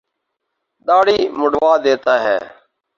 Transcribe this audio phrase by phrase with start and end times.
[0.87, 2.37] داڑھی منڈوا دیتا ہے۔